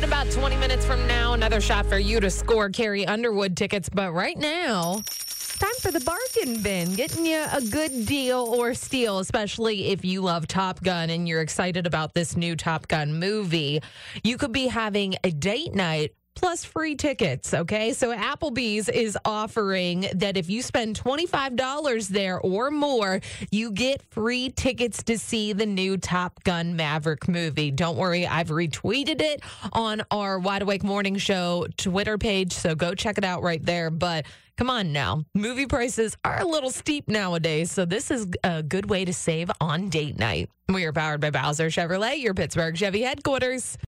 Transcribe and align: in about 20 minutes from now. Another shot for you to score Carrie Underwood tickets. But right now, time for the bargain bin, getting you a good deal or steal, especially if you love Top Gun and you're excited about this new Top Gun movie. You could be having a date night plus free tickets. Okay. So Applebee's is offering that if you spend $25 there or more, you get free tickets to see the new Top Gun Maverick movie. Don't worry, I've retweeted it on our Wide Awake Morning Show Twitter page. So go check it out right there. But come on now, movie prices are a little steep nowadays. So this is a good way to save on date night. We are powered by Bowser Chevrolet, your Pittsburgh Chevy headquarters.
in 0.00 0.04
about 0.04 0.30
20 0.30 0.56
minutes 0.56 0.86
from 0.86 1.06
now. 1.06 1.34
Another 1.34 1.60
shot 1.60 1.84
for 1.84 1.98
you 1.98 2.20
to 2.20 2.30
score 2.30 2.70
Carrie 2.70 3.06
Underwood 3.06 3.54
tickets. 3.54 3.90
But 3.90 4.12
right 4.12 4.38
now, 4.38 5.02
time 5.58 5.74
for 5.82 5.90
the 5.90 6.00
bargain 6.00 6.62
bin, 6.62 6.94
getting 6.94 7.26
you 7.26 7.44
a 7.52 7.60
good 7.60 8.06
deal 8.06 8.38
or 8.38 8.72
steal, 8.72 9.18
especially 9.18 9.88
if 9.88 10.02
you 10.02 10.22
love 10.22 10.46
Top 10.46 10.82
Gun 10.82 11.10
and 11.10 11.28
you're 11.28 11.42
excited 11.42 11.86
about 11.86 12.14
this 12.14 12.34
new 12.34 12.56
Top 12.56 12.88
Gun 12.88 13.18
movie. 13.18 13.82
You 14.24 14.38
could 14.38 14.52
be 14.52 14.68
having 14.68 15.16
a 15.22 15.30
date 15.30 15.74
night 15.74 16.14
plus 16.34 16.64
free 16.64 16.94
tickets. 16.94 17.52
Okay. 17.52 17.92
So 17.92 18.14
Applebee's 18.14 18.88
is 18.88 19.18
offering 19.24 20.06
that 20.14 20.36
if 20.36 20.48
you 20.48 20.62
spend 20.62 20.98
$25 20.98 22.08
there 22.08 22.40
or 22.40 22.70
more, 22.70 23.20
you 23.50 23.70
get 23.72 24.02
free 24.10 24.50
tickets 24.50 25.02
to 25.04 25.18
see 25.18 25.52
the 25.52 25.66
new 25.66 25.96
Top 25.96 26.42
Gun 26.44 26.76
Maverick 26.76 27.28
movie. 27.28 27.70
Don't 27.70 27.96
worry, 27.96 28.26
I've 28.26 28.48
retweeted 28.48 29.20
it 29.20 29.42
on 29.72 30.02
our 30.10 30.38
Wide 30.38 30.62
Awake 30.62 30.84
Morning 30.84 31.16
Show 31.16 31.66
Twitter 31.76 32.18
page. 32.18 32.52
So 32.52 32.74
go 32.74 32.94
check 32.94 33.18
it 33.18 33.24
out 33.24 33.42
right 33.42 33.64
there. 33.64 33.90
But 33.90 34.26
come 34.56 34.70
on 34.70 34.92
now, 34.92 35.24
movie 35.34 35.66
prices 35.66 36.16
are 36.24 36.40
a 36.40 36.46
little 36.46 36.70
steep 36.70 37.08
nowadays. 37.08 37.70
So 37.70 37.84
this 37.84 38.10
is 38.10 38.26
a 38.44 38.62
good 38.62 38.88
way 38.88 39.04
to 39.04 39.12
save 39.12 39.50
on 39.60 39.88
date 39.88 40.18
night. 40.18 40.48
We 40.68 40.84
are 40.84 40.92
powered 40.92 41.20
by 41.20 41.30
Bowser 41.30 41.66
Chevrolet, 41.66 42.22
your 42.22 42.34
Pittsburgh 42.34 42.76
Chevy 42.76 43.02
headquarters. 43.02 43.76